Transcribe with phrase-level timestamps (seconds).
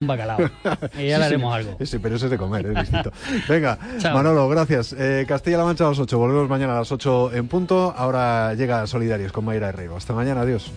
[0.00, 0.38] un bacalao.
[0.98, 1.78] Y ya le haremos algo.
[1.84, 3.12] Sí, pero eso es de comer, es distinto.
[3.48, 3.78] Venga,
[4.12, 4.94] Manolo, gracias.
[4.98, 6.18] Eh, Castilla-La Mancha a las 8.
[6.18, 7.94] Volvemos mañana a las 8 en punto.
[7.96, 9.96] Ahora llega Solidarios con Mayra Herrero.
[9.96, 10.70] Hasta mañana, adiós.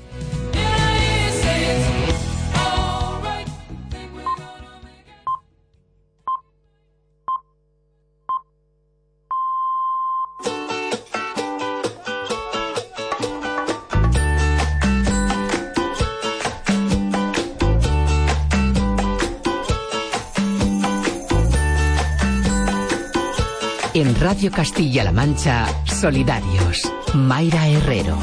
[23.99, 26.89] En Radio Castilla-La Mancha, Solidarios.
[27.13, 28.17] Mayra Herrero.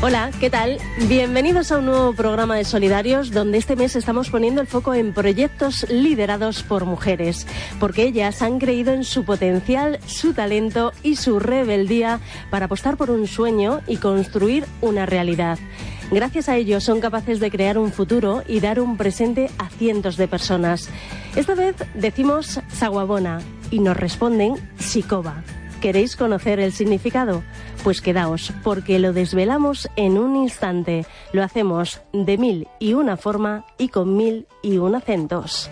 [0.00, 0.78] Hola, ¿qué tal?
[1.10, 5.12] Bienvenidos a un nuevo programa de Solidarios donde este mes estamos poniendo el foco en
[5.12, 7.46] proyectos liderados por mujeres,
[7.78, 13.10] porque ellas han creído en su potencial, su talento y su rebeldía para apostar por
[13.10, 15.58] un sueño y construir una realidad.
[16.10, 20.16] Gracias a ello son capaces de crear un futuro y dar un presente a cientos
[20.16, 20.88] de personas.
[21.36, 23.40] Esta vez decimos Saguabona
[23.72, 25.42] y nos responden Sikoba.
[25.80, 27.42] ¿Queréis conocer el significado?
[27.82, 31.04] Pues quedaos, porque lo desvelamos en un instante.
[31.32, 35.68] Lo hacemos de mil y una forma y con mil y un acentos.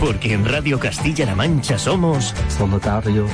[0.00, 3.30] Porque en Radio Castilla-La Mancha somos solidarios.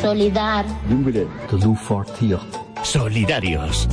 [0.00, 0.64] Solidar.
[2.82, 3.86] Solidarios.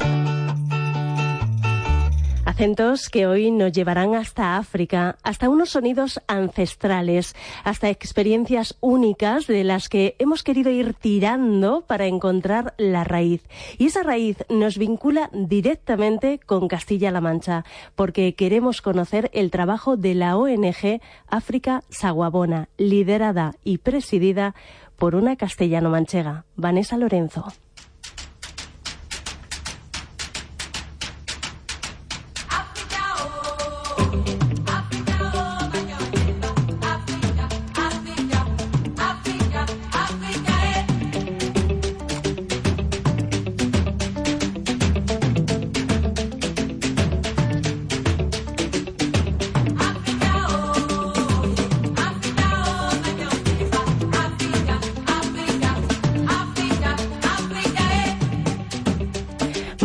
[2.53, 9.63] Acentos que hoy nos llevarán hasta África, hasta unos sonidos ancestrales, hasta experiencias únicas de
[9.63, 13.41] las que hemos querido ir tirando para encontrar la raíz.
[13.79, 17.65] Y esa raíz nos vincula directamente con Castilla-La Mancha,
[17.95, 24.53] porque queremos conocer el trabajo de la ONG África Saguabona, liderada y presidida
[24.95, 27.51] por una castellano-manchega, Vanessa Lorenzo.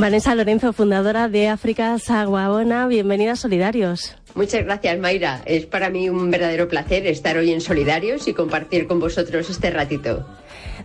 [0.00, 4.16] Vanessa Lorenzo, fundadora de África Saguabona, bienvenida a Solidarios.
[4.36, 5.42] Muchas gracias, Mayra.
[5.44, 9.70] Es para mí un verdadero placer estar hoy en Solidarios y compartir con vosotros este
[9.70, 10.24] ratito.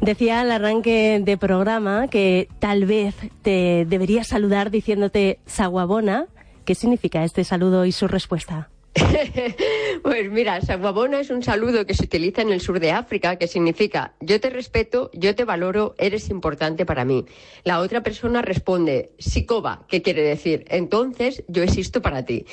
[0.02, 3.13] Decía al arranque de programa que tal vez
[3.44, 6.25] te debería saludar diciéndote Saguabona.
[6.66, 8.69] ¿Qué significa este saludo y su respuesta?
[10.03, 13.47] pues mira, Saguabona es un saludo que se utiliza en el sur de África que
[13.47, 17.25] significa yo te respeto, yo te valoro, eres importante para mí.
[17.63, 20.65] La otra persona responde Sikoba, ¿qué quiere decir?
[20.69, 22.45] Entonces yo existo para ti.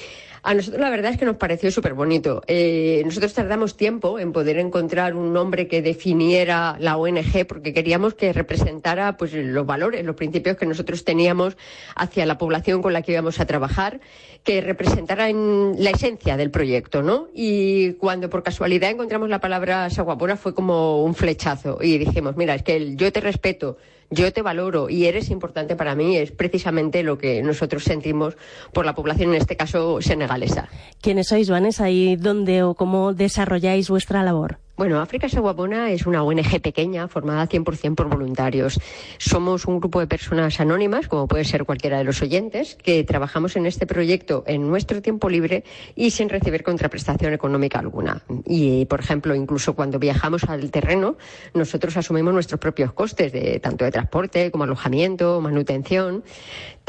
[0.42, 2.42] A nosotros la verdad es que nos pareció súper bonito.
[2.46, 8.14] Eh, nosotros tardamos tiempo en poder encontrar un nombre que definiera la ONG porque queríamos
[8.14, 11.58] que representara pues, los valores, los principios que nosotros teníamos
[11.94, 14.00] hacia la población con la que íbamos a trabajar,
[14.44, 17.28] que representara la esencia del proyecto, ¿no?
[17.34, 22.54] Y cuando por casualidad encontramos la palabra Saguapora fue como un flechazo y dijimos, mira,
[22.54, 23.76] es que el yo te respeto,
[24.08, 28.36] yo te valoro y eres importante para mí es precisamente lo que nosotros sentimos
[28.72, 30.68] por la población, en este caso senegalesa.
[31.00, 34.58] ¿Quiénes sois, Vanessa, y dónde o cómo desarrolláis vuestra labor?
[34.80, 38.80] Bueno, África Saguabona es una ONG pequeña formada 100% por voluntarios.
[39.18, 43.56] Somos un grupo de personas anónimas, como puede ser cualquiera de los oyentes, que trabajamos
[43.56, 45.64] en este proyecto en nuestro tiempo libre
[45.96, 48.22] y sin recibir contraprestación económica alguna.
[48.46, 51.19] Y, por ejemplo, incluso cuando viajamos al terreno,
[51.52, 56.25] nosotros asumimos nuestros propios costes, de, tanto de transporte como alojamiento, manutención.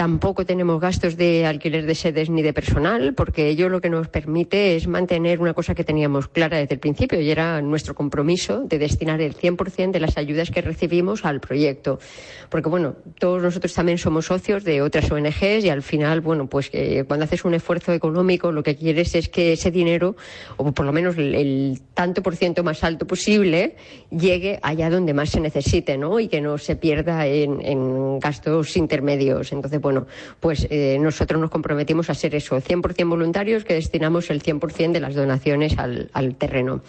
[0.02, 4.08] Tampoco tenemos gastos de alquiler de sedes ni de personal, porque ello lo que nos
[4.08, 8.62] permite es mantener una cosa que teníamos clara desde el principio y era nuestro compromiso
[8.62, 12.00] de destinar el 100% de las ayudas que recibimos al proyecto.
[12.50, 16.72] Porque, bueno, todos nosotros también somos socios de otras ONGs y al final, bueno, pues
[17.06, 20.16] cuando haces un esfuerzo económico lo que quieres es que ese dinero,
[20.58, 23.76] o por lo menos el, tanto por ciento más alto posible,
[24.10, 26.20] llegue allá donde más se necesite, ¿no?
[26.20, 29.52] Y que no se pierda en, en gastos intermedios.
[29.52, 30.08] Entonces, bueno, Bueno,
[30.40, 35.02] pues eh, nosotros nos comprometimos a ser eso, 100% voluntarios que destinamos el 100% de
[35.02, 36.82] las donaciones al, terreno.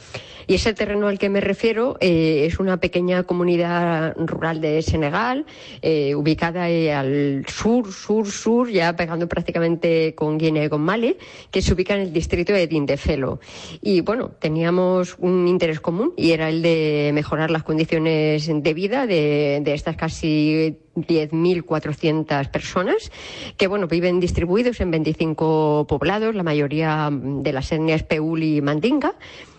[0.47, 5.47] Y ese terreno al que me refiero eh, es una pequeña comunidad rural de Senegal,
[5.81, 11.17] eh, ubicada al sur, sur, sur, ya pegando prácticamente con Guinea y con Mali,
[11.51, 13.41] que se ubica en el distrito de Dindefelo.
[13.81, 19.09] Y bueno, teníamos un interés común y era el de mejorar las condiciones de vida
[19.09, 23.11] de, de estas casi 10.400 personas
[23.57, 29.15] que bueno viven distribuidos en 25 poblados, la mayoría de las etnias Peul y Mandinga.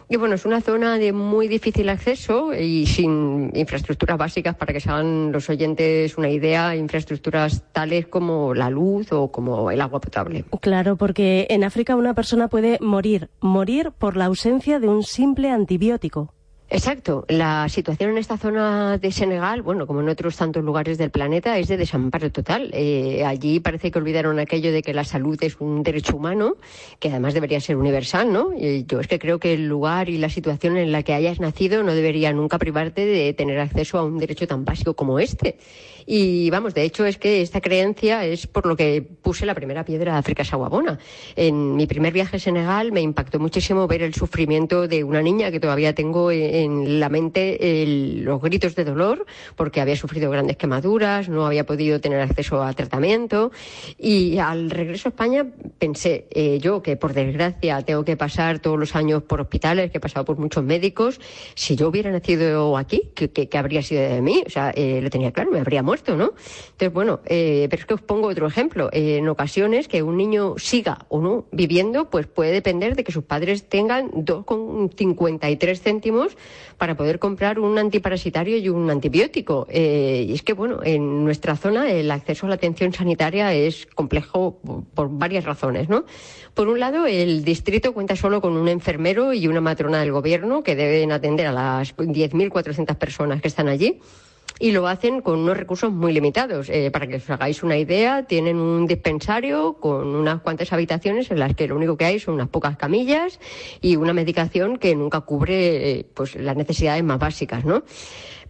[0.09, 4.79] Y bueno, es una zona de muy difícil acceso y sin infraestructuras básicas para que
[4.79, 10.01] se hagan los oyentes una idea, infraestructuras tales como la luz o como el agua
[10.01, 10.45] potable.
[10.61, 15.49] Claro, porque en África una persona puede morir, morir por la ausencia de un simple
[15.49, 16.33] antibiótico.
[16.73, 17.23] Exacto.
[17.27, 21.59] La situación en esta zona de Senegal, bueno, como en otros tantos lugares del planeta,
[21.59, 22.71] es de desamparo total.
[22.73, 26.57] Eh, allí parece que olvidaron aquello de que la salud es un derecho humano,
[26.99, 28.53] que además debería ser universal, ¿no?
[28.57, 31.39] Y yo es que creo que el lugar y la situación en la que hayas
[31.39, 35.59] nacido no debería nunca privarte de tener acceso a un derecho tan básico como este.
[36.05, 39.85] Y vamos, de hecho es que esta creencia es por lo que puse la primera
[39.85, 40.99] piedra de África Sawabona.
[41.35, 45.51] En mi primer viaje a Senegal me impactó muchísimo ver el sufrimiento de una niña
[45.51, 47.85] que todavía tengo en la mente
[48.23, 49.25] los gritos de dolor
[49.55, 53.51] porque había sufrido grandes quemaduras, no había podido tener acceso a tratamiento
[53.97, 55.45] y al regreso a España
[55.79, 59.97] pensé eh, yo que por desgracia tengo que pasar todos los años por hospitales, que
[59.97, 61.19] he pasado por muchos médicos,
[61.55, 64.43] si yo hubiera nacido aquí, ¿qué, habría sido de mí?
[64.45, 66.33] O sea, eh, lo tenía claro, me habría muerto ¿no?
[66.71, 68.89] Entonces, bueno, eh, pero es que os pongo otro ejemplo.
[68.91, 73.23] en ocasiones que un niño siga o no viviendo, pues puede depender de que sus
[73.23, 76.37] padres tengan 2,53 céntimos
[76.77, 79.67] para poder comprar un antiparasitario y un antibiótico.
[79.69, 83.85] Eh, y es que, bueno, en nuestra zona el acceso a la atención sanitaria es
[83.85, 84.59] complejo
[84.93, 86.05] por varias razones, ¿no?
[86.53, 90.63] Por un lado, el distrito cuenta solo con un enfermero y una matrona del gobierno
[90.63, 93.99] que deben atender a las 10.400 personas que están allí
[94.59, 96.69] y lo hacen con unos recursos muy limitados.
[96.69, 101.39] Eh, para que os hagáis una idea, tienen un dispensario con unas cuantas habitaciones en
[101.39, 103.39] las que lo único que hay son unas pocas camillas
[103.81, 107.83] y una medicación que nunca cubre eh, pues las necesidades más básicas, ¿no?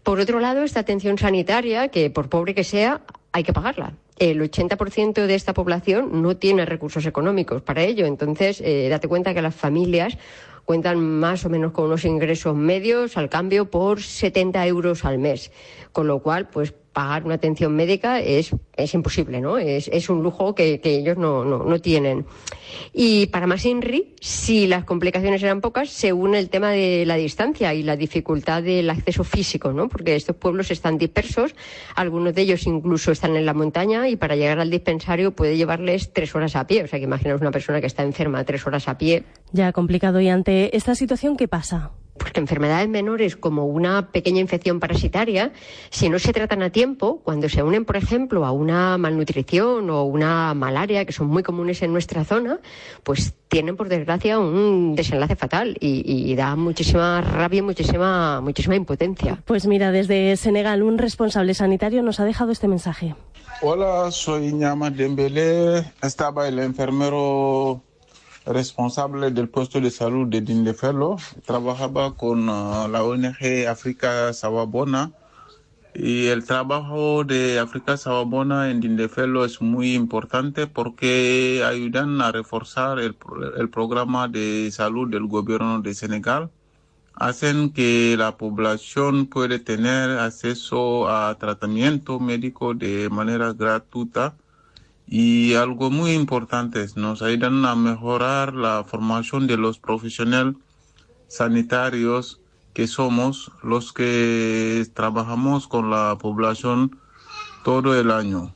[0.03, 3.01] Por otro lado, esta atención sanitaria, que por pobre que sea,
[3.31, 3.93] hay que pagarla.
[4.19, 8.05] El 80% de esta población no tiene recursos económicos para ello.
[8.05, 10.17] Entonces, eh, date cuenta que las familias
[10.65, 15.51] cuentan más o menos con unos ingresos medios al cambio por 70 euros al mes.
[15.91, 19.57] Con lo cual, pues pagar una atención médica es, es imposible, ¿no?
[19.57, 22.25] Es, es un lujo que, que ellos no, no, no, tienen.
[22.93, 27.15] Y para más INRI, si las complicaciones eran pocas, se une el tema de la
[27.15, 29.89] distancia y la dificultad del acceso físico, ¿no?
[29.89, 31.55] Porque estos pueblos están dispersos,
[31.95, 36.13] algunos de ellos incluso están en la montaña y para llegar al dispensario puede llevarles
[36.13, 36.83] tres horas a pie.
[36.83, 39.23] O sea que imaginaos una persona que está enferma tres horas a pie.
[39.51, 40.21] Ya complicado.
[40.21, 41.91] Y ante esta situación, ¿qué pasa?
[42.17, 45.51] Porque enfermedades menores como una pequeña infección parasitaria,
[45.89, 50.03] si no se tratan a tiempo, cuando se unen, por ejemplo, a una malnutrición o
[50.03, 52.59] una malaria, que son muy comunes en nuestra zona,
[53.03, 59.41] pues tienen, por desgracia, un desenlace fatal y, da muchísima rabia y muchísima, muchísima impotencia.
[59.45, 63.15] Pues mira, desde Senegal, un responsable sanitario nos ha dejado este mensaje.
[63.61, 65.85] Hola, soy Ñama Dembélé.
[66.01, 67.81] Estaba el enfermero
[68.45, 71.17] responsable del puesto de salud de Dindefelo.
[71.45, 75.11] Trabajaba con uh, la ONG África Sababona
[75.93, 82.99] y el trabajo de África Sababona en Dindefelo es muy importante porque ayudan a reforzar
[82.99, 83.15] el,
[83.57, 86.49] el programa de salud del gobierno de Senegal.
[87.15, 94.35] Hacen que la población puede tener acceso a tratamiento médico de manera gratuita
[95.07, 100.55] y algo muy importante, nos ayudan a mejorar la formación de los profesionales
[101.27, 102.39] sanitarios
[102.73, 106.99] que somos los que trabajamos con la población
[107.63, 108.55] todo el año.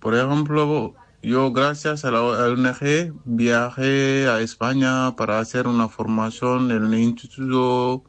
[0.00, 6.84] Por ejemplo, yo gracias a la ONG viajé a España para hacer una formación en
[6.92, 8.04] el Instituto,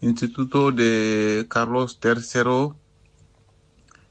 [0.00, 2.79] Instituto de Carlos III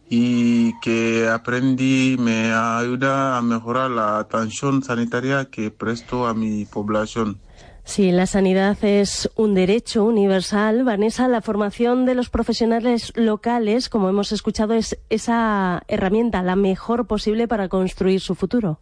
[0.09, 7.39] y que aprendí me ayuda a mejorar la atención sanitaria que presto a mi población.
[7.83, 10.83] Sí, la sanidad es un derecho universal.
[10.83, 17.07] Vanessa, la formación de los profesionales locales, como hemos escuchado, es esa herramienta la mejor
[17.07, 18.79] posible para construir su futuro.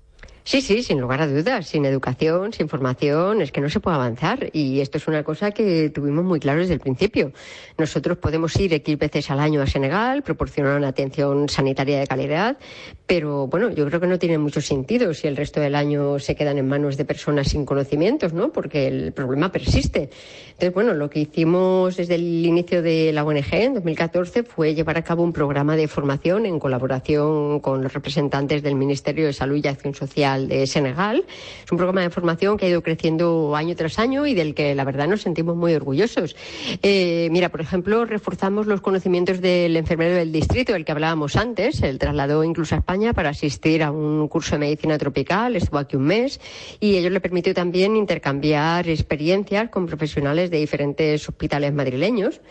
[0.48, 1.68] Sí, sí, sin lugar a dudas.
[1.68, 4.50] Sin educación, sin formación, es que no se puede avanzar.
[4.54, 7.34] Y esto es una cosa que tuvimos muy claro desde el principio.
[7.78, 12.58] Nosotros podemos ir X veces al año a Senegal, proporcionar una atención sanitaria de calidad,
[13.06, 16.36] pero bueno, yo creo que no tiene mucho sentido si el resto del año se
[16.36, 18.54] quedan en manos de personas sin conocimientos, ¿no?
[18.54, 20.10] Porque el problema persiste.
[20.48, 24.98] Entonces, bueno, lo que hicimos desde el inicio de la ONG en 2014 fue llevar
[24.98, 29.60] a cabo un programa de formación en colaboración con los representantes del Ministerio de Salud
[29.62, 31.26] y Acción Social de Senegal.
[31.64, 34.76] Es un programa de formación que ha ido creciendo año tras año y del que
[34.76, 36.36] la verdad nos sentimos muy orgullosos.
[36.84, 41.82] Eh, mira, por ejemplo, reforzamos los conocimientos del enfermero del distrito, del que hablábamos antes.
[41.82, 45.96] Él trasladó incluso a España para asistir a un curso de medicina tropical, estuvo aquí
[45.96, 46.40] un mes
[46.80, 52.42] y ello le permitió también intercambiar experiencias con profesionales de diferentes hospitales madrileños.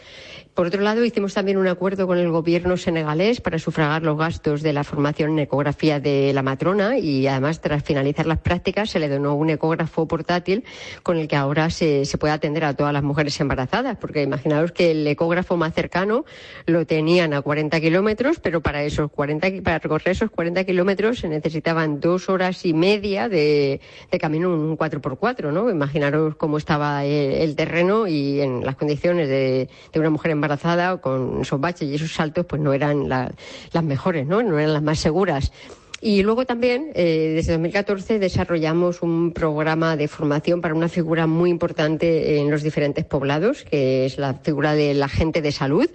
[0.57, 4.63] Por otro lado, hicimos también un acuerdo con el gobierno senegalés para sufragar los gastos
[4.63, 8.99] de la formación en ecografía de la matrona y además tras finalizar las prácticas se
[8.99, 10.65] le donó un ecógrafo portátil
[11.03, 14.93] con el que ahora se, puede atender a todas las mujeres embarazadas, porque imaginaos que
[14.93, 16.25] el ecógrafo más cercano
[16.65, 21.29] lo tenían a 40 kilómetros, pero para esos 40, para recorrer esos 40 kilómetros se
[21.29, 23.83] necesitaban dos horas y media de,
[24.19, 25.69] camino en un 4x4, ¿no?
[25.69, 30.99] Imaginaros cómo estaba el, terreno y en las condiciones de, de una mujer embarazada embarazada
[30.99, 34.43] con esos baches y esos saltos pues no eran las mejores, ¿no?
[34.43, 35.53] No eran las más seguras.
[36.01, 41.49] Y luego también, eh, desde 2014, desarrollamos un programa de formación para una figura muy
[41.49, 45.89] importante en los diferentes poblados, que es la figura del agente de salud.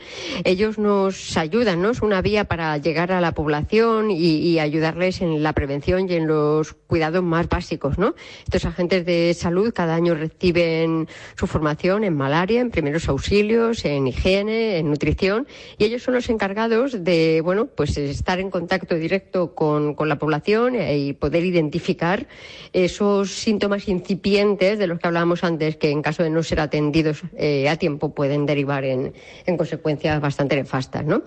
[0.43, 1.91] Ellos nos ayudan, ¿no?
[1.91, 6.27] Es una vía para llegar a la población y, ayudarles en la prevención y en
[6.27, 8.15] los cuidados más básicos, ¿no?
[8.43, 14.07] Estos agentes de salud cada año reciben su formación en malaria, en primeros auxilios, en
[14.07, 19.55] higiene, en nutrición, y ellos son los encargados de, bueno, pues estar en contacto directo
[19.55, 22.27] con con, la población eh, y poder identificar
[22.73, 27.21] esos síntomas incipientes de los que hablábamos antes, que en caso de no ser atendidos
[27.37, 29.13] eh, a tiempo pueden derivar en,
[29.57, 31.05] consecuencias bastante nefastas.
[31.05, 31.23] ¿no?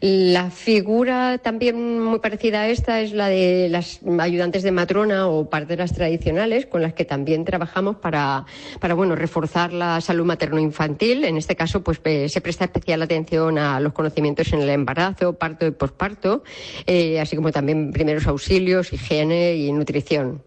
[0.00, 5.48] La figura también muy parecida a esta es la de las ayudantes de matrona o
[5.50, 8.46] parteras tradicionales, con las que también trabajamos para,
[8.80, 11.24] para bueno, reforzar la salud materno-infantil.
[11.24, 12.00] En este caso, pues
[12.32, 16.42] se presta especial atención a los conocimientos en el embarazo, parto y posparto,
[16.86, 20.45] eh, así como también primeros auxilios, higiene y nutrición.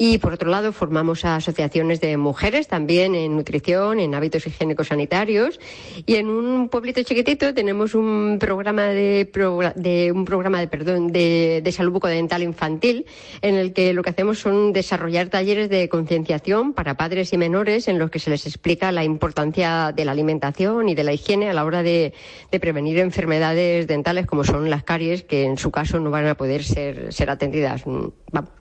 [0.00, 4.86] Y por otro lado, formamos a asociaciones de mujeres también en nutrición, en hábitos higiénicos
[4.86, 5.58] sanitarios.
[6.06, 9.28] Y en un pueblito chiquitito tenemos un programa de,
[10.14, 13.06] un programa de perdón de, salud bucodental infantil,
[13.42, 17.88] en el que lo que hacemos son desarrollar talleres de concienciación para padres y menores
[17.88, 21.50] en los que se les explica la importancia de la alimentación y de la higiene
[21.50, 22.14] a la hora de,
[22.60, 26.62] prevenir enfermedades dentales como son las caries, que en su caso no van a poder
[26.62, 27.84] ser, ser atendidas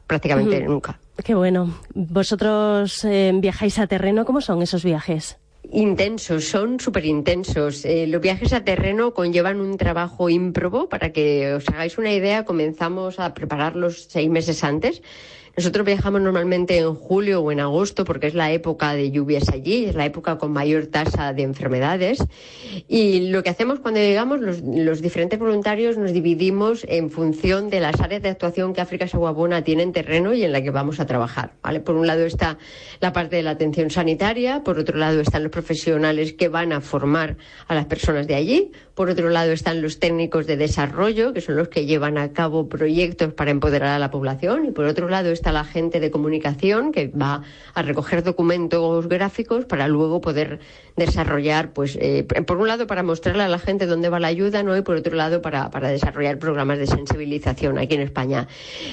[0.07, 0.99] prácticamente nunca.
[1.23, 1.77] Qué bueno.
[1.93, 4.25] ¿Vosotros eh, viajáis a terreno?
[4.25, 5.37] ¿Cómo son esos viajes?
[5.71, 7.83] Intensos, son súper intensos.
[7.83, 10.87] Eh, los viajes a terreno conllevan un trabajo ímprobo.
[10.87, 15.01] Para que os hagáis una idea, comenzamos a prepararlos seis meses antes
[15.57, 19.85] nosotros viajamos normalmente en julio o en agosto porque es la época de lluvias allí,
[19.85, 22.23] es la época con mayor tasa de enfermedades.
[22.87, 27.99] Y lo que hacemos cuando llegamos, los, diferentes voluntarios nos dividimos en función de las
[28.01, 31.07] áreas de actuación que África Saguabona tiene en terreno y en la que vamos a
[31.07, 31.53] trabajar.
[31.83, 32.59] Por un lado está
[32.99, 36.81] la parte de la atención sanitaria, por otro lado están los profesionales que van a
[36.81, 37.37] formar
[37.67, 41.55] a las personas de allí, por otro lado están los técnicos de desarrollo, que son
[41.55, 45.31] los que llevan a cabo proyectos para empoderar a la población, y por otro lado
[45.31, 50.59] está la gente de comunicación, que va a recoger documentos gráficos para luego poder
[50.95, 54.63] desarrollar, pues, eh, por un lado para mostrarle a la gente dónde va la ayuda,
[54.63, 54.75] ¿no?
[54.75, 58.47] Y por otro lado para, para desarrollar programas de sensibilización aquí en España.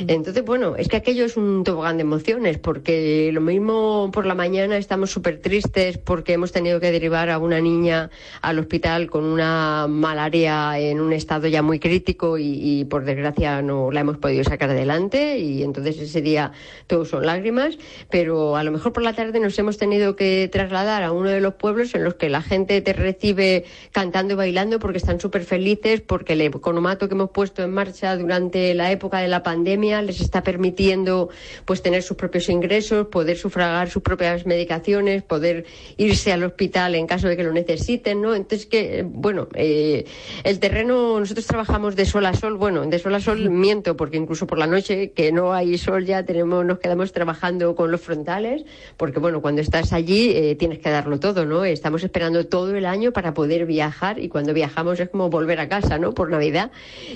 [0.06, 4.34] Entonces, bueno, es que aquello es un tobogán de emociones, porque lo mismo por la
[4.34, 8.10] mañana estamos súper tristes porque hemos tenido que derivar a una niña
[8.42, 13.90] al hospital con una malaria en un estado ya muy crítico y, por desgracia no
[13.90, 16.43] la hemos podido sacar adelante y entonces ese día
[16.86, 17.78] todos son lágrimas,
[18.10, 21.40] pero a lo mejor por la tarde nos hemos tenido que trasladar a uno de
[21.40, 25.44] los pueblos en los que la gente te recibe cantando y bailando porque están súper
[25.44, 30.02] felices, porque el economato que hemos puesto en marcha durante la época de la pandemia
[30.02, 31.28] les está permitiendo
[31.64, 35.64] pues tener sus propios ingresos, poder sufragar sus propias medicaciones, poder
[35.96, 38.34] irse al hospital en caso de que lo necesiten, ¿no?
[38.34, 40.04] Entonces que, bueno, eh,
[40.42, 44.16] el terreno, nosotros trabajamos de sol a sol, bueno, de sol a sol miento, porque
[44.16, 48.00] incluso por la noche, que no hay sol ya, tenemos, nos quedamos trabajando con los
[48.00, 48.64] frontales,
[48.96, 51.64] porque bueno, cuando estás allí eh, tienes que darlo todo, ¿no?
[51.64, 55.68] Estamos esperando todo el año para poder viajar y cuando viajamos es como volver a
[55.68, 56.12] casa, ¿no?
[56.12, 56.72] Por Navidad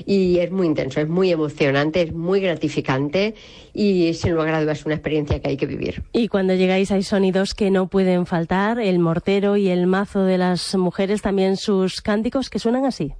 [0.06, 3.34] y es muy intenso, es muy emocionante, es muy gratificante
[3.74, 6.04] y sin lugar a dudas es una experiencia que hay que vivir.
[6.12, 10.38] Y cuando llegáis hay sonidos que no pueden faltar, el mortero y el mazo de
[10.38, 13.14] las mujeres, también sus cánticos que suenan así.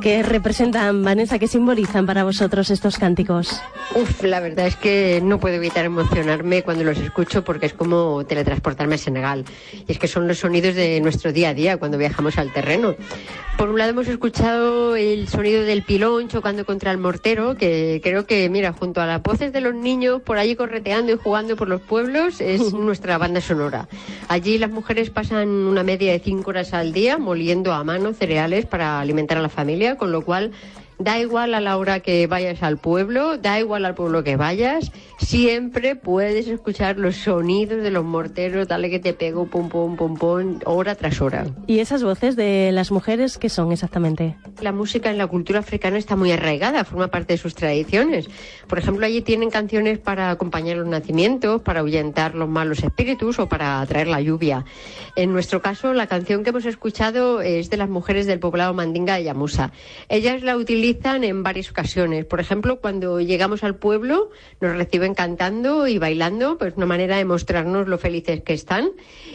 [0.00, 1.38] ¿Qué representan, Vanessa?
[1.38, 3.60] ¿Qué simbolizan para vosotros estos cánticos?
[3.94, 8.24] Uf, la verdad es que no puedo evitar emocionarme cuando los escucho porque es como
[8.24, 9.44] teletransportarme a Senegal.
[9.86, 12.94] Y es que son los sonidos de nuestro día a día cuando viajamos al terreno.
[13.60, 18.24] Por un lado hemos escuchado el sonido del pilón chocando contra el mortero, que creo
[18.24, 21.68] que, mira, junto a las voces de los niños por allí correteando y jugando por
[21.68, 23.86] los pueblos, es nuestra banda sonora.
[24.28, 28.64] Allí las mujeres pasan una media de cinco horas al día moliendo a mano cereales
[28.64, 30.52] para alimentar a la familia, con lo cual
[31.00, 34.92] Da igual a la hora que vayas al pueblo, da igual al pueblo que vayas,
[35.16, 40.18] siempre puedes escuchar los sonidos de los morteros, dale que te pego, pum, pum, pum,
[40.18, 41.46] pum, hora tras hora.
[41.66, 44.36] ¿Y esas voces de las mujeres qué son exactamente?
[44.60, 48.28] La música en la cultura africana está muy arraigada, forma parte de sus tradiciones.
[48.68, 53.48] Por ejemplo, allí tienen canciones para acompañar los nacimientos, para ahuyentar los malos espíritus o
[53.48, 54.66] para atraer la lluvia.
[55.16, 59.14] En nuestro caso, la canción que hemos escuchado es de las mujeres del poblado Mandinga
[59.14, 59.72] de Yamusa.
[60.10, 62.24] Ellas la utilizan en varias ocasiones.
[62.24, 64.30] Por ejemplo, cuando llegamos al pueblo,
[64.60, 68.90] nos reciben cantando y bailando, pues una manera de mostrarnos lo felices que están.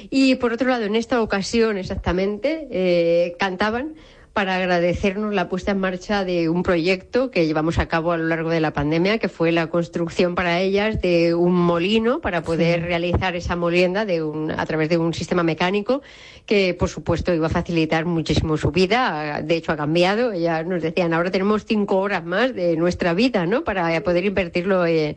[0.10, 3.96] Y por otro lado, en esta ocasión exactamente, eh, cantaban
[4.36, 8.26] para agradecernos la puesta en marcha de un proyecto que llevamos a cabo a lo
[8.26, 12.82] largo de la pandemia, que fue la construcción para ellas de un molino para poder
[12.82, 16.02] realizar esa molienda de un, a través de un sistema mecánico
[16.46, 19.42] que, por supuesto, iba a facilitar muchísimo su vida.
[19.42, 20.34] De hecho, ha cambiado.
[20.34, 23.64] Ellas nos decían, ahora tenemos cinco horas más de nuestra vida, ¿no?
[23.64, 25.16] Para poder invertirlo en,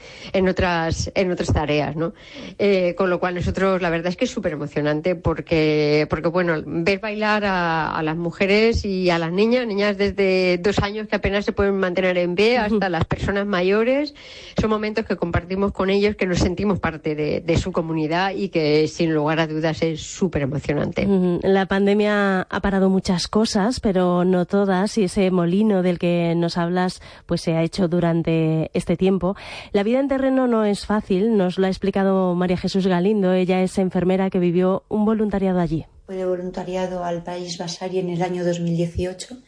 [0.49, 2.15] otras, en otras tareas, ¿no?
[2.57, 6.63] Eh, con lo cual, nosotros, la verdad es que es súper emocionante porque, porque, bueno,
[6.65, 11.17] ver bailar a, a las mujeres y a las niñas, niñas desde dos años que
[11.17, 14.15] apenas se pueden mantener en pie, hasta las personas mayores.
[14.61, 18.87] Son momentos que compartimos con ellos, que nos sentimos parte de, su comunidad y que
[18.87, 21.07] sin lugar a dudas es súper emocionante.
[21.43, 26.57] La pandemia ha parado muchas cosas, pero no todas, y ese molino del que nos
[26.57, 29.35] hablas pues se ha hecho durante este tiempo.
[29.73, 33.33] La vida en terreno no es fácil, nos lo ha explicado María Jesús Galindo.
[33.33, 38.09] Ella es enfermera que vivió un voluntariado allí fue de voluntariado al país Basari en
[38.09, 39.43] el año 2018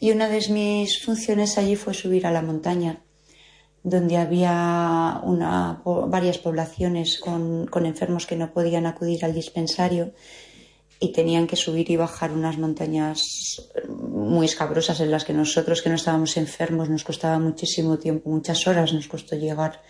[0.00, 3.04] y una de mis funciones allí fue subir a la montaña,
[3.84, 5.22] donde había
[6.08, 10.10] varias poblaciones con, enfermos que no podían acudir al dispensario
[10.98, 15.90] y tenían que subir y bajar unas montañas muy escabrosas en las que nosotros que
[15.90, 19.80] no estábamos enfermos nos costaba muchísimo tiempo, muchas horas nos costó llegar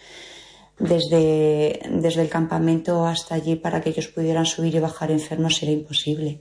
[0.79, 5.73] desde, desde el campamento hasta allí para que ellos pudieran subir y bajar enfermos era
[5.73, 6.41] imposible.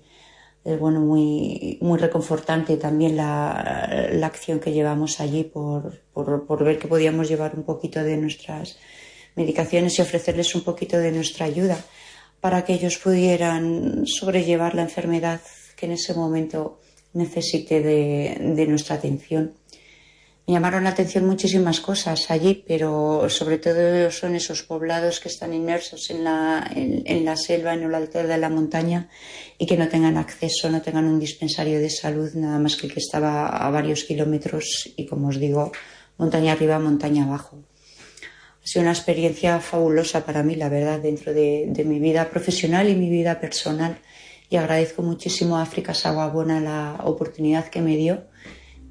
[0.64, 6.64] Es bueno, muy, muy reconfortante también la, la acción que llevamos allí por, por, por,
[6.64, 8.78] ver que podíamos llevar un poquito de nuestras
[9.36, 11.78] medicaciones y ofrecerles un poquito de nuestra ayuda
[12.40, 15.42] para que ellos pudieran sobrellevar la enfermedad
[15.76, 16.80] que en ese momento
[17.14, 19.54] necesite de, de nuestra atención.
[20.46, 25.54] Me llamaron la atención muchísimas cosas allí, pero sobre todo son esos poblados que están
[25.54, 29.08] inmersos en la, en, la selva, en el alto de la montaña
[29.58, 32.94] y que no tengan acceso, no tengan un dispensario de salud, nada más que el
[32.94, 35.72] que estaba a varios kilómetros y, como os digo,
[36.18, 37.64] montaña arriba, montaña abajo.
[38.62, 42.90] Ha sido una experiencia fabulosa para mí, la verdad, dentro de, de mi vida profesional
[42.90, 43.98] y mi vida personal.
[44.50, 48.26] Y agradezco muchísimo a África Saguabona la oportunidad que me dio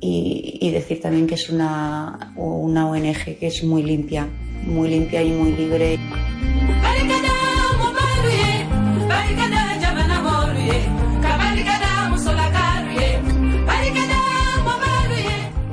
[0.05, 4.27] y, decir también que es una, una ONG que es muy limpia,
[4.67, 5.99] muy limpia y muy libre.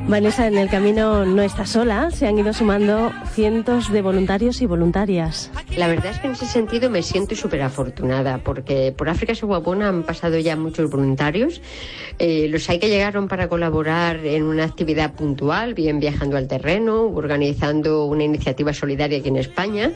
[0.10, 4.66] Vanessa, en el camino no está sola, se han ido sumando cientos de voluntarios y
[4.66, 5.52] voluntarias.
[5.78, 9.88] La verdad es que en ese sentido me siento súper afortunada, porque por África Subguapona
[9.88, 11.62] han pasado ya muchos voluntarios.
[12.18, 17.04] Eh, los hay que llegaron para colaborar en una actividad puntual, bien viajando al terreno,
[17.04, 19.92] organizando una iniciativa solidaria aquí en España.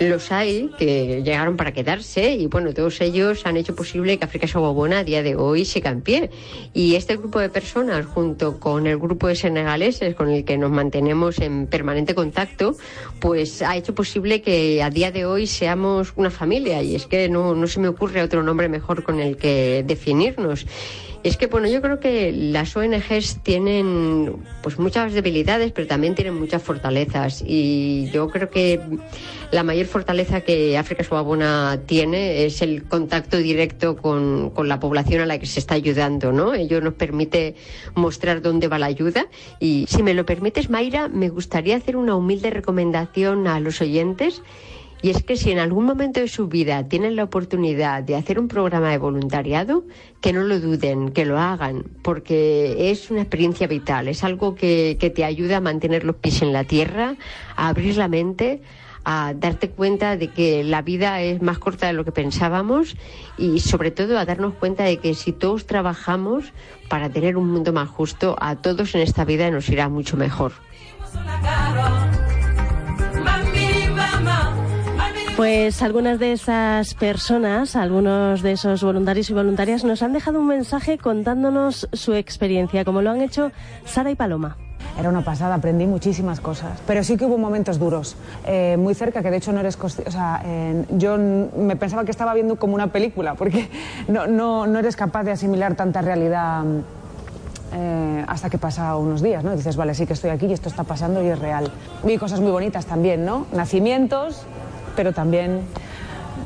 [0.00, 4.48] Los hay que llegaron para quedarse y bueno, todos ellos han hecho posible que África
[4.48, 6.30] Subguapona a día de hoy se pie.
[6.74, 9.36] Y este grupo de personas, junto con el grupo de
[10.16, 12.76] con el que nos mantenemos en permanente contacto,
[13.20, 17.28] pues ha hecho posible que a día de hoy seamos una familia y es que
[17.28, 20.66] no, no se me ocurre otro nombre mejor con el que definirnos.
[21.22, 26.34] Es que, bueno, yo creo que las ONGs tienen pues muchas debilidades, pero también tienen
[26.34, 27.44] muchas fortalezas.
[27.46, 28.80] Y yo creo que
[29.52, 35.20] la mayor fortaleza que África Suabona tiene es el contacto directo con, con, la población
[35.20, 36.54] a la que se está ayudando, ¿no?
[36.54, 37.54] Ello nos permite
[37.94, 39.26] mostrar dónde va la ayuda.
[39.60, 44.42] Y si me lo permites, Mayra, me gustaría hacer una humilde recomendación a los oyentes
[45.02, 48.38] y es que si en algún momento de su vida tienen la oportunidad de hacer
[48.38, 49.84] un programa de voluntariado,
[50.20, 54.96] que no lo duden, que lo hagan, porque es una experiencia vital, es algo que,
[55.14, 57.16] te ayuda a mantener los pies en la tierra,
[57.56, 58.62] a abrir la mente,
[59.04, 62.96] a darte cuenta de que la vida es más corta de lo que pensábamos
[63.36, 66.52] y sobre todo a darnos cuenta de que si todos trabajamos
[66.88, 70.52] para tener un mundo más justo, a todos en esta vida nos irá mucho mejor.
[75.42, 80.46] Pues algunas de esas personas, algunos de esos voluntarios y voluntarias nos han dejado un
[80.46, 83.50] mensaje contándonos su experiencia, como lo han hecho
[83.84, 84.56] Sara y Paloma.
[84.96, 88.14] Era una pasada, aprendí muchísimas cosas, pero sí que hubo momentos duros,
[88.46, 90.44] eh, muy cerca, que de hecho no eres o sea,
[90.90, 93.68] yo me pensaba que estaba viendo como una película, porque
[94.06, 96.62] no, no, no eres capaz de asimilar tanta realidad
[97.74, 99.56] eh, hasta que pasa unos días, ¿no?
[99.56, 101.68] dices, vale, sí que estoy aquí y esto está pasando y es real.
[102.04, 103.46] Vi cosas muy bonitas también, ¿no?
[103.52, 104.46] Nacimientos,
[104.96, 105.62] pero también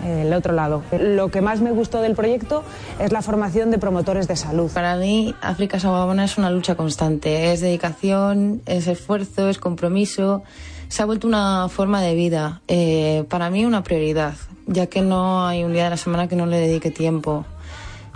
[0.04, 0.82] eh, el otro lado.
[0.98, 2.62] Lo que más me gustó del proyecto
[2.98, 4.70] es la formación de promotores de salud.
[4.72, 7.52] Para mí, África Sababona es una lucha constante.
[7.52, 10.42] Es dedicación, es esfuerzo, es compromiso.
[10.88, 12.60] Se ha vuelto una forma de vida.
[12.68, 14.34] Eh, para mí, una prioridad,
[14.66, 17.44] ya que no hay un día de la semana que no le dedique tiempo.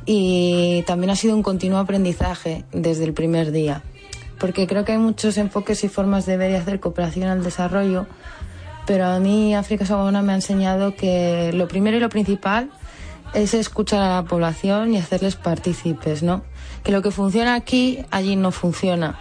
[0.06, 3.82] Y también ha sido un continuo aprendizaje desde el primer día,
[4.38, 8.06] porque creo que hay muchos enfoques y formas de ver y hacer cooperación al desarrollo
[8.90, 12.72] pero a mí África Sabona me ha enseñado que lo primero y lo principal
[13.34, 16.42] es escuchar a la población y hacerles partícipes, ¿no?
[16.82, 19.20] Que lo que funciona aquí, allí no funciona.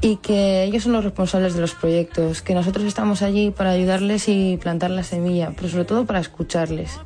[0.00, 4.26] Y que ellos son los responsables de los proyectos, que nosotros estamos allí para ayudarles
[4.28, 6.98] y plantar la semilla, pero sobre todo para escucharles.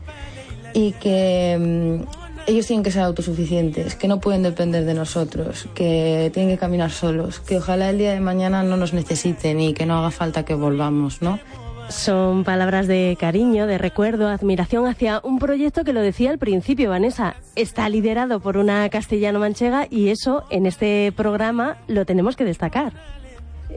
[0.74, 6.30] Y que mm, ellos tienen que ser autosuficientes, que no pueden depender de nosotros, que
[6.32, 9.84] tienen que caminar solos, que ojalá el día de mañana no nos necesiten y que
[9.84, 11.40] no haga falta que volvamos, ¿no?
[11.88, 16.90] Son palabras de cariño, de recuerdo, admiración hacia un proyecto que lo decía al principio,
[16.90, 22.92] Vanessa, está liderado por una castellano-manchega y eso en este programa lo tenemos que destacar.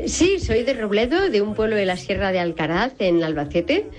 [0.05, 3.89] Sí, soy de Robledo, de un pueblo de la Sierra de Alcaraz, en Albacete.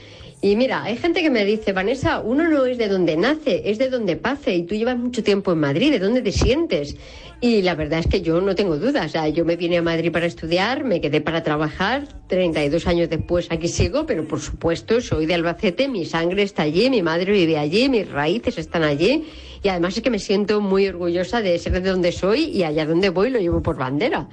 [0.43, 3.79] Y mira, hay gente que me dice, Vanessa, uno no es de donde nace, es
[3.79, 4.55] de donde pase.
[4.55, 6.97] Y tú llevas mucho tiempo en Madrid, ¿de dónde te sientes?
[7.45, 9.07] Y la verdad es que yo no tengo dudas.
[9.07, 12.07] O sea, yo me vine a Madrid para estudiar, me quedé para trabajar.
[12.29, 16.89] 32 años después aquí sigo, pero por supuesto soy de Albacete, mi sangre está allí,
[16.89, 19.25] mi madre vive allí, mis raíces están allí
[19.63, 22.85] y además es que me siento muy orgullosa de ser de donde soy y allá
[22.85, 24.29] donde voy lo llevo por bandera.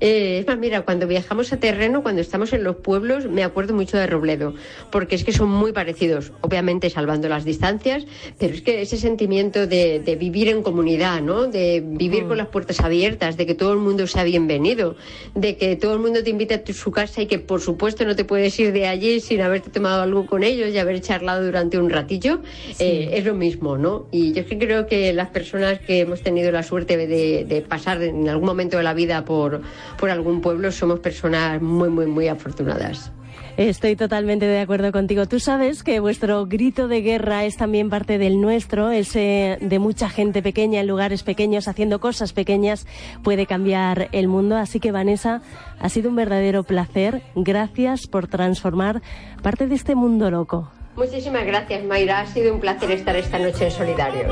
[0.00, 3.74] Eh, es más, mira, cuando viajamos a terreno, cuando estamos en los pueblos, me acuerdo
[3.74, 4.54] mucho de Robledo,
[4.90, 8.06] porque es que son muy parecidos, obviamente salvando las distancias,
[8.38, 11.46] pero es que ese sentimiento de, vivir en comunidad, ¿no?
[11.46, 12.38] De vivir con mm.
[12.38, 14.96] las puertas abiertas, de que todo el mundo sea bienvenido,
[15.34, 18.16] de que todo el mundo te invite a su casa y que por supuesto no
[18.16, 21.78] te puedes ir de allí sin haberte tomado algo con ellos y haber charlado durante
[21.78, 22.40] un ratillo,
[22.78, 24.06] eh, es lo mismo, ¿no?
[24.10, 27.64] Y yo es que creo creo que las personas que hemos tenido la suerte de,
[27.68, 29.60] pasar en algún momento de la vida por,
[29.98, 33.12] por algún pueblo somos personas muy, muy, muy afortunadas.
[33.58, 35.26] Estoy totalmente de acuerdo contigo.
[35.26, 40.08] Tú sabes que vuestro grito de guerra es también parte del nuestro, ese de mucha
[40.08, 42.86] gente pequeña en lugares pequeños, haciendo cosas pequeñas,
[43.22, 44.56] puede cambiar el mundo.
[44.56, 45.42] Así que, Vanessa,
[45.78, 47.20] ha sido un verdadero placer.
[47.34, 49.02] Gracias por transformar
[49.42, 50.70] parte de este mundo loco.
[50.96, 52.20] Muchísimas gracias, Mayra.
[52.20, 54.30] Ha sido un placer estar esta noche en Solidarios.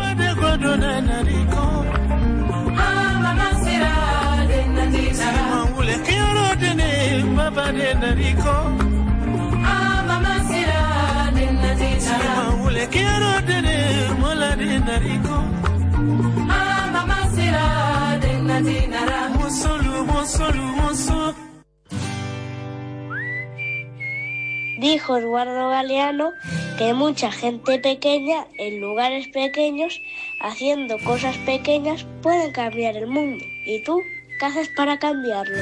[24.80, 26.30] Dijo Eduardo Galeano
[26.78, 30.00] que mucha gente pequeña en lugares pequeños,
[30.40, 33.44] haciendo cosas pequeñas, pueden cambiar el mundo.
[33.66, 34.00] ¿Y tú
[34.38, 35.58] qué haces para cambiarlo?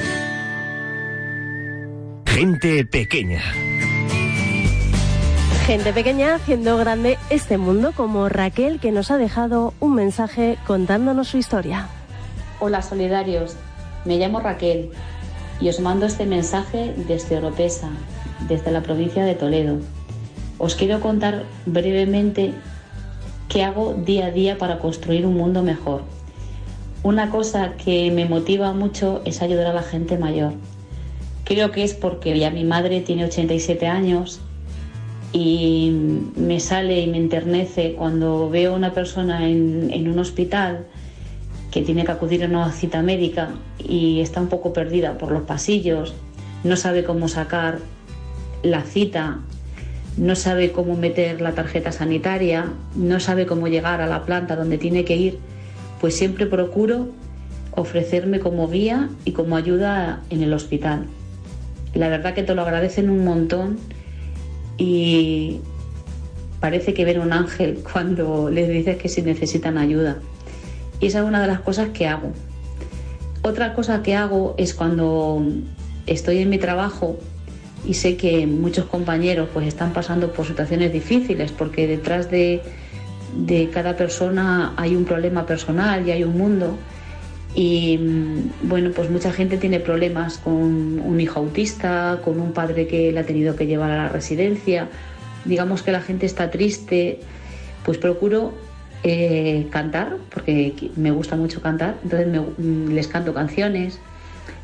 [2.27, 3.41] Gente pequeña.
[5.65, 11.27] Gente pequeña haciendo grande este mundo como Raquel que nos ha dejado un mensaje contándonos
[11.27, 11.89] su historia.
[12.61, 13.57] Hola solidarios,
[14.05, 14.91] me llamo Raquel
[15.59, 17.89] y os mando este mensaje desde Oropesa,
[18.47, 19.79] desde la provincia de Toledo.
[20.57, 22.53] os quiero contar brevemente
[23.47, 26.03] qué hago día a día para construir un mundo mejor.
[27.01, 30.53] Una cosa que me motiva mucho es ayudar a la gente mayor.
[31.45, 34.41] Creo que es porque ya mi madre tiene 87 años
[35.31, 35.91] y
[36.35, 40.85] me sale y me enternece cuando veo a una persona en, en un hospital
[41.71, 45.43] que tiene que acudir a una cita médica y está un poco perdida por los
[45.43, 46.13] pasillos,
[46.63, 47.79] no sabe cómo sacar
[48.63, 49.39] la cita,
[50.17, 54.77] no sabe cómo meter la tarjeta sanitaria, no sabe cómo llegar a la planta donde
[54.77, 55.39] tiene que ir,
[56.01, 57.09] pues siempre procuro
[57.75, 61.05] ofrecerme como guía y como ayuda en el hospital.
[61.93, 63.77] La verdad que te lo agradecen un montón
[64.77, 65.61] y
[66.59, 70.17] parece que ven un ángel cuando les dices que si necesitan ayuda.
[70.99, 72.33] Y esa es una de las cosas que hago.
[73.41, 75.41] Otra cosa que hago es cuando
[76.07, 77.17] estoy en mi trabajo
[77.85, 82.61] y sé que muchos compañeros pues están pasando por situaciones difíciles porque detrás de,
[83.35, 86.77] de cada persona hay un problema personal y hay un mundo.
[87.55, 92.87] Y mm, bueno pues mucha gente tiene problemas con un hijo autista con un padre
[92.87, 94.87] que le ha tenido que llevar a la residencia.
[95.45, 97.19] Digamos que la gente está triste.
[97.85, 98.53] Pues procuro
[99.03, 103.97] eh, cantar, porque me gusta mucho cantar, entonces mm, les canto canciones,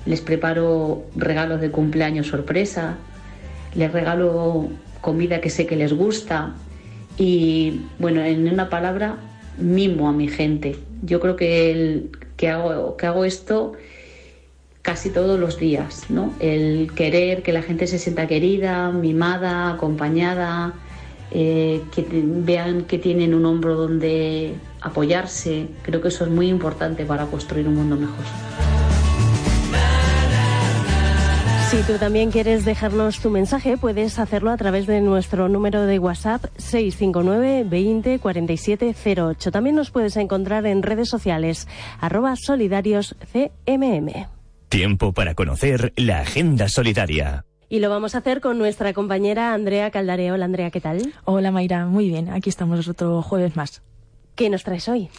[0.06, 2.98] les preparo regalos de cumpleaños sorpresa,
[3.76, 4.70] les regalo
[5.02, 6.54] comida que sé que les gusta
[7.18, 9.18] y, bueno, en una palabra,
[9.58, 10.76] mimo a mi gente.
[11.04, 13.74] Yo creo que, el, que, hago, que hago esto
[14.82, 16.34] casi todos los días, ¿no?
[16.40, 20.74] El querer que la gente se sienta querida, mimada, acompañada,
[21.32, 25.68] eh, que vean que tienen un hombro donde apoyarse.
[25.82, 28.75] Creo que eso es muy importante para construir un mundo mejor.
[31.76, 36.00] Si tú también quieres dejarnos tu mensaje, puedes hacerlo a través de nuestro número de
[36.00, 39.52] WhatsApp 659 20 47 08.
[39.52, 41.68] También nos puedes encontrar en redes sociales
[42.00, 44.10] arroba solidarios CMM.
[44.70, 47.44] Tiempo para conocer la Agenda Solidaria.
[47.68, 50.36] Y lo vamos a hacer con nuestra compañera Andrea Caldareo.
[50.36, 51.14] Hola Andrea, ¿qué tal?
[51.26, 52.30] Hola Mayra, muy bien.
[52.30, 53.82] Aquí estamos otro jueves más.
[54.36, 55.10] ¿Qué nos traes hoy?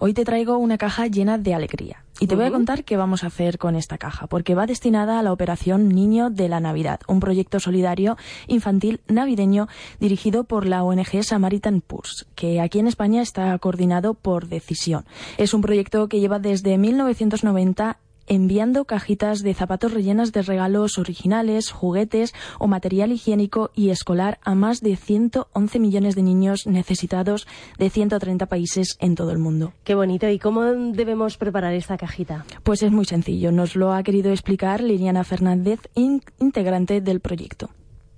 [0.00, 2.04] Hoy te traigo una caja llena de alegría.
[2.20, 5.18] Y te voy a contar qué vamos a hacer con esta caja, porque va destinada
[5.18, 10.82] a la operación Niño de la Navidad, un proyecto solidario infantil navideño dirigido por la
[10.82, 15.04] ONG Samaritan Purse, que aquí en España está coordinado por Decisión.
[15.38, 21.70] Es un proyecto que lleva desde 1990 enviando cajitas de zapatos rellenas de regalos originales,
[21.70, 27.46] juguetes o material higiénico y escolar a más de 111 millones de niños necesitados
[27.78, 29.72] de 130 países en todo el mundo.
[29.84, 30.28] Qué bonito.
[30.28, 32.44] ¿Y cómo debemos preparar esta cajita?
[32.62, 33.52] Pues es muy sencillo.
[33.52, 37.70] Nos lo ha querido explicar Liliana Fernández, integrante del proyecto.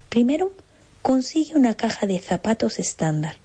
[0.08, 0.52] Primero,
[1.02, 3.36] consigue una caja de zapatos estándar,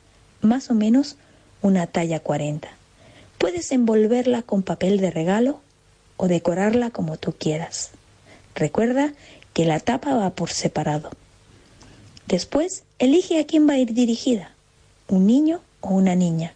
[0.41, 1.17] más o menos
[1.61, 2.67] una talla 40.
[3.37, 5.61] Puedes envolverla con papel de regalo
[6.17, 7.91] o decorarla como tú quieras.
[8.55, 9.13] Recuerda
[9.53, 11.11] que la tapa va por separado.
[12.27, 14.51] Después, elige a quién va a ir dirigida,
[15.07, 16.53] un niño o una niña.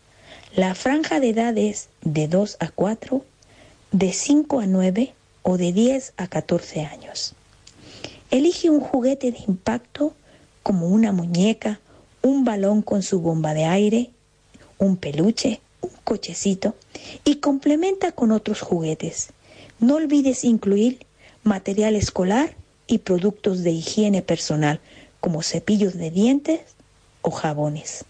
[0.55, 3.23] La franja de edad es de 2 a 4,
[3.91, 7.33] de 5 a 9 o de 10 a 14 años.
[8.31, 10.13] Elige un juguete de impacto
[10.63, 11.79] como una muñeca,
[12.21, 14.11] un balón con su bomba de aire,
[14.77, 16.75] un peluche, un cochecito
[17.23, 19.29] y complementa con otros juguetes.
[19.79, 21.05] No olvides incluir
[21.43, 22.55] material escolar
[22.87, 24.79] y productos de higiene personal
[25.19, 26.61] como cepillos de dientes
[27.21, 28.05] o jabones.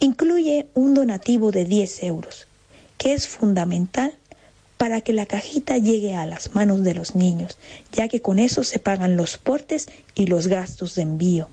[0.00, 2.48] Incluye un donativo de 10 euros,
[2.98, 4.12] que es fundamental
[4.76, 7.58] para que la cajita llegue a las manos de los niños,
[7.92, 11.48] ya que con eso se pagan los portes y los gastos de envío.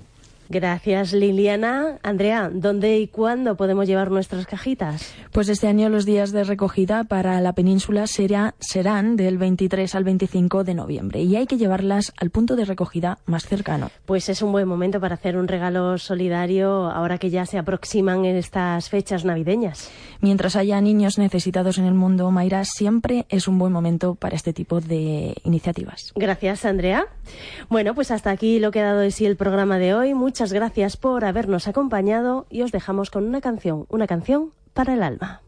[0.52, 2.00] Gracias, Liliana.
[2.02, 5.14] Andrea, ¿dónde y cuándo podemos llevar nuestras cajitas?
[5.30, 10.64] Pues este año los días de recogida para la península serán del 23 al 25
[10.64, 13.92] de noviembre y hay que llevarlas al punto de recogida más cercano.
[14.06, 18.24] Pues es un buen momento para hacer un regalo solidario ahora que ya se aproximan
[18.24, 19.88] estas fechas navideñas.
[20.20, 24.52] Mientras haya niños necesitados en el mundo, Mayra, siempre es un buen momento para este
[24.52, 26.12] tipo de iniciativas.
[26.16, 27.06] Gracias, Andrea.
[27.68, 30.12] Bueno, pues hasta aquí lo que ha dado de sí el programa de hoy.
[30.12, 35.02] Muchas gracias por habernos acompañado y os dejamos con una canción, una canción para el
[35.02, 35.42] alma.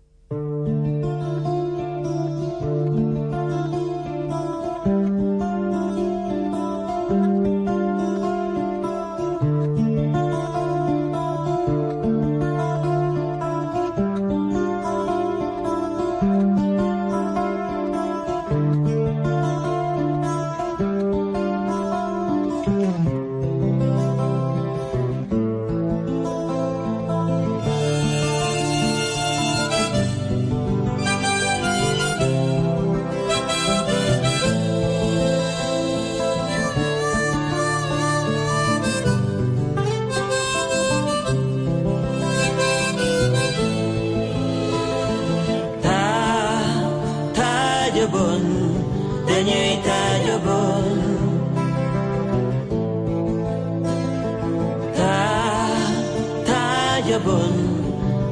[57.12, 57.54] Taajo bon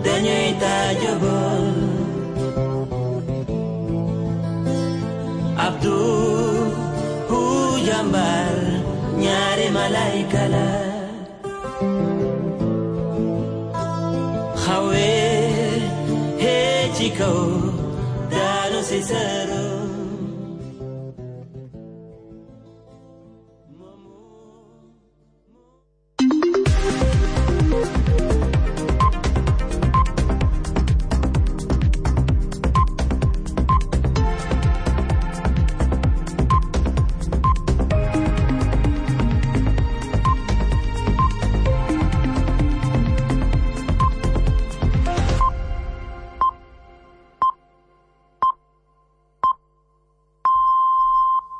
[0.04, 1.64] dañuy taajo bon
[5.66, 5.96] Abdu
[7.28, 7.40] hu
[7.86, 8.54] jambar
[9.22, 10.90] ñaari malaika la